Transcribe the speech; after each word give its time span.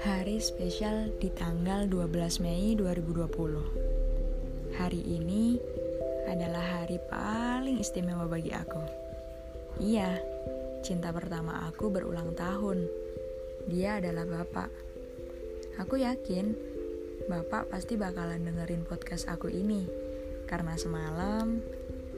Hari 0.00 0.40
spesial 0.40 1.12
di 1.20 1.28
tanggal 1.36 1.84
12 1.84 2.40
Mei 2.40 2.72
2020. 2.72 4.72
Hari 4.72 5.02
ini 5.04 5.60
adalah 6.24 6.80
hari 6.80 6.96
paling 7.12 7.76
istimewa 7.76 8.24
bagi 8.24 8.56
aku. 8.56 8.80
Iya, 9.84 10.16
cinta 10.80 11.12
pertama 11.12 11.68
aku 11.68 11.92
berulang 11.92 12.32
tahun. 12.32 12.88
Dia 13.68 14.00
adalah 14.00 14.24
Bapak. 14.24 14.72
Aku 15.76 16.00
yakin 16.00 16.56
Bapak 17.28 17.68
pasti 17.68 18.00
bakalan 18.00 18.48
dengerin 18.48 18.88
podcast 18.88 19.28
aku 19.28 19.52
ini. 19.52 19.84
Karena 20.48 20.72
semalam 20.80 21.60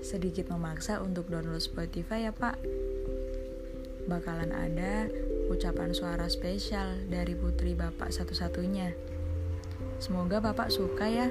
sedikit 0.03 0.51
memaksa 0.53 1.03
untuk 1.03 1.31
download 1.31 1.63
Spotify 1.63 2.29
ya, 2.29 2.33
Pak. 2.33 2.59
Bakalan 4.09 4.57
ada 4.57 5.13
ucapan 5.53 5.93
suara 5.93 6.29
spesial 6.33 7.05
dari 7.13 7.37
putri 7.37 7.77
Bapak 7.77 8.09
satu-satunya. 8.09 8.97
Semoga 10.01 10.41
Bapak 10.41 10.73
suka 10.73 11.07
ya. 11.11 11.29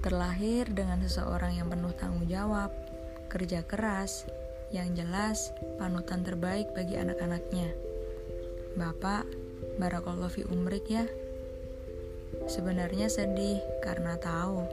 Terlahir 0.00 0.72
dengan 0.72 1.04
seseorang 1.04 1.60
yang 1.60 1.68
penuh 1.68 1.92
tanggung 1.92 2.24
jawab, 2.26 2.72
kerja 3.28 3.62
keras, 3.62 4.24
yang 4.72 4.90
jelas 4.96 5.52
panutan 5.76 6.24
terbaik 6.24 6.72
bagi 6.72 6.96
anak-anaknya. 6.96 7.70
Bapak, 8.78 9.28
barakallahu 9.76 10.30
fi 10.30 10.42
umrik 10.48 10.86
ya. 10.88 11.04
Sebenarnya 12.46 13.10
sedih 13.10 13.58
karena 13.82 14.14
tahu 14.16 14.64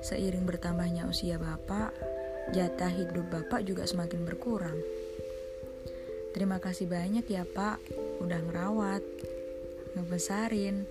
seiring 0.00 0.48
bertambahnya 0.48 1.04
usia 1.08 1.36
Bapak, 1.36 1.92
jatah 2.50 2.90
hidup 2.90 3.28
Bapak 3.28 3.64
juga 3.64 3.84
semakin 3.84 4.24
berkurang. 4.24 4.78
Terima 6.30 6.62
kasih 6.62 6.86
banyak 6.86 7.26
ya 7.26 7.42
Pak, 7.42 7.82
udah 8.22 8.38
ngerawat, 8.38 9.02
ngebesarin, 9.98 10.86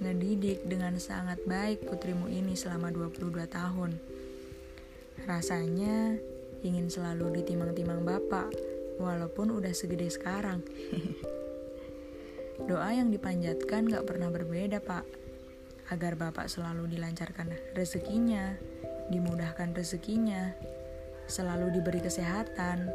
ngedidik 0.00 0.64
dengan 0.64 0.96
sangat 0.96 1.42
baik 1.44 1.84
putrimu 1.84 2.30
ini 2.30 2.54
selama 2.54 2.94
22 2.94 3.44
tahun. 3.50 3.98
Rasanya 5.26 6.16
ingin 6.64 6.88
selalu 6.88 7.42
ditimang-timang 7.42 8.02
Bapak, 8.02 8.50
walaupun 8.98 9.54
udah 9.54 9.74
segede 9.76 10.10
sekarang. 10.10 10.64
Doa 12.68 12.90
yang 12.90 13.14
dipanjatkan 13.14 13.86
gak 13.86 14.06
pernah 14.08 14.32
berbeda 14.32 14.82
Pak, 14.82 15.04
agar 15.88 16.16
Bapak 16.20 16.52
selalu 16.52 16.88
dilancarkan 16.92 17.48
rezekinya, 17.72 18.56
dimudahkan 19.08 19.72
rezekinya, 19.72 20.52
selalu 21.28 21.72
diberi 21.80 22.00
kesehatan, 22.04 22.88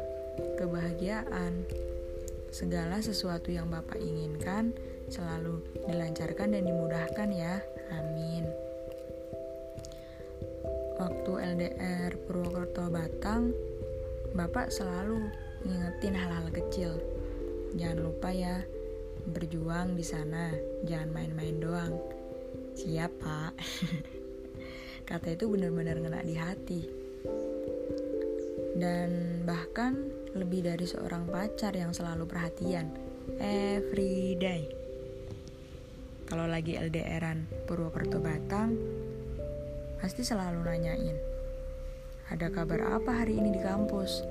kebahagiaan, 0.58 1.66
segala 2.54 3.02
sesuatu 3.02 3.50
yang 3.50 3.66
Bapak 3.66 3.98
inginkan 3.98 4.70
selalu 5.10 5.58
dilancarkan 5.90 6.54
dan 6.54 6.62
dimudahkan 6.62 7.28
ya. 7.34 7.58
Amin. 7.98 8.46
Waktu 10.94 11.32
LDR 11.34 12.14
Purwokerto 12.26 12.86
Batang, 12.86 13.50
Bapak 14.38 14.70
selalu 14.70 15.26
ngingetin 15.66 16.14
hal-hal 16.14 16.46
kecil. 16.54 16.92
Jangan 17.74 17.98
lupa 18.06 18.30
ya, 18.30 18.62
berjuang 19.26 19.98
di 19.98 20.06
sana, 20.06 20.54
jangan 20.86 21.10
main-main 21.10 21.58
doang. 21.58 21.94
Siap, 22.74 23.12
Pak. 23.22 23.52
Kata 25.08 25.28
itu 25.32 25.46
benar-benar 25.46 26.00
ngena 26.00 26.20
di 26.24 26.34
hati 26.34 27.04
dan 28.74 29.40
bahkan 29.46 29.94
lebih 30.34 30.66
dari 30.66 30.82
seorang 30.82 31.30
pacar 31.30 31.70
yang 31.78 31.94
selalu 31.94 32.26
perhatian 32.26 32.90
every 33.38 34.34
day. 34.34 34.66
Kalau 36.26 36.50
lagi 36.50 36.74
LDRan 36.74 37.46
Purwokerto 37.70 38.18
Batang, 38.18 38.74
pasti 40.02 40.26
selalu 40.26 40.66
nanyain, 40.66 41.16
ada 42.32 42.50
kabar 42.50 42.98
apa 42.98 43.22
hari 43.22 43.38
ini 43.38 43.54
di 43.54 43.60
kampus? 43.62 44.24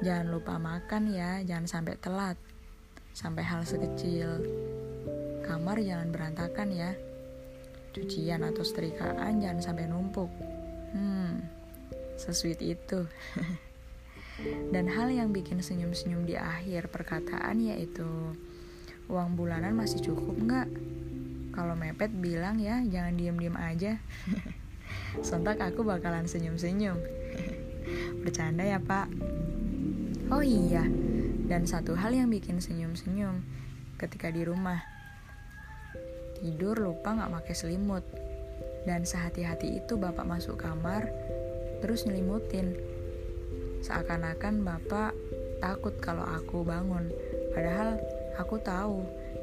Jangan 0.00 0.30
lupa 0.30 0.56
makan 0.56 1.10
ya, 1.12 1.42
jangan 1.44 1.66
sampai 1.68 1.94
telat. 1.98 2.38
Sampai 3.12 3.42
hal 3.42 3.66
sekecil 3.66 4.46
kamar 5.42 5.82
jangan 5.82 6.08
berantakan 6.14 6.70
ya. 6.70 6.94
Cucian 7.92 8.44
atau 8.44 8.62
setrikaan 8.62 9.40
jangan 9.40 9.60
sampai 9.62 9.88
numpuk. 9.88 10.30
Hmm, 10.92 11.44
Sesweet 12.18 12.60
itu. 12.60 13.06
Dan 14.74 14.86
hal 14.86 15.10
yang 15.10 15.34
bikin 15.34 15.58
senyum-senyum 15.58 16.22
di 16.22 16.38
akhir 16.38 16.94
perkataan 16.94 17.58
yaitu 17.58 18.06
uang 19.10 19.34
bulanan 19.34 19.74
masih 19.74 19.98
cukup 19.98 20.38
nggak? 20.38 20.68
Kalau 21.50 21.74
mepet 21.74 22.14
bilang 22.14 22.62
ya 22.62 22.78
jangan 22.86 23.18
diem-diem 23.18 23.56
aja. 23.58 23.98
Sontak 25.26 25.58
aku 25.58 25.82
bakalan 25.82 26.30
senyum-senyum. 26.30 26.98
Bercanda 28.22 28.62
ya 28.62 28.78
pak. 28.78 29.10
Oh 30.28 30.44
iya, 30.44 30.84
dan 31.48 31.64
satu 31.64 31.96
hal 31.96 32.12
yang 32.12 32.28
bikin 32.28 32.60
senyum-senyum 32.60 33.40
ketika 33.96 34.28
di 34.28 34.44
rumah. 34.44 34.97
Tidur 36.38 36.78
lupa 36.78 37.18
nggak 37.18 37.42
pakai 37.42 37.54
selimut. 37.54 38.04
Dan 38.86 39.04
sehati-hati 39.04 39.82
itu 39.82 39.98
bapak 39.98 40.24
masuk 40.24 40.56
kamar, 40.56 41.10
terus 41.82 42.06
nyelimutin. 42.06 42.78
Seakan-akan 43.82 44.62
bapak 44.62 45.12
takut 45.58 45.98
kalau 45.98 46.22
aku 46.22 46.62
bangun, 46.62 47.10
padahal 47.52 47.98
aku 48.38 48.62
tahu 48.62 49.02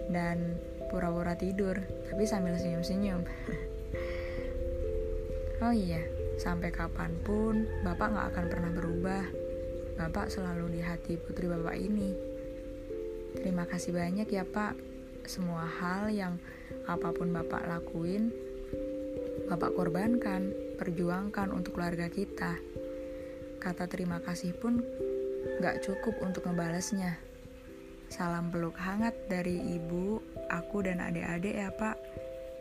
dan 0.09 0.55
pura-pura 0.87 1.35
tidur, 1.35 1.75
tapi 2.07 2.23
sambil 2.23 2.55
senyum-senyum. 2.55 3.21
oh 5.67 5.75
iya, 5.75 6.01
sampai 6.39 6.71
kapan 6.71 7.11
pun 7.23 7.67
bapak 7.83 8.15
gak 8.15 8.27
akan 8.35 8.45
pernah 8.47 8.71
berubah. 8.71 9.23
Bapak 9.95 10.27
selalu 10.27 10.75
di 10.75 10.81
hati 10.83 11.15
putri 11.15 11.47
bapak 11.47 11.75
ini. 11.79 12.11
Terima 13.35 13.67
kasih 13.67 13.95
banyak 13.95 14.27
ya 14.27 14.43
pak, 14.47 14.75
semua 15.29 15.65
hal 15.67 16.09
yang 16.11 16.37
apa 16.85 17.11
pun 17.13 17.29
bapak 17.33 17.65
lakuin, 17.65 18.33
bapak 19.49 19.73
korbankan 19.73 20.53
perjuangkan 20.75 21.53
untuk 21.53 21.77
keluarga 21.77 22.09
kita. 22.09 22.57
Kata 23.61 23.89
terima 23.89 24.21
kasih 24.21 24.53
pun 24.53 24.81
gak 25.61 25.81
cukup 25.85 26.17
untuk 26.21 26.45
ngebalesnya. 26.45 27.17
Salam 28.09 28.53
peluk 28.53 28.77
hangat 28.77 29.17
dari 29.25 29.57
ibu, 29.77 30.21
aku 30.53 30.85
dan 30.85 31.01
adik-adik 31.01 31.57
ya 31.57 31.73
pak. 31.73 31.97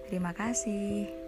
Terima 0.09 0.33
kasih. 0.33 1.24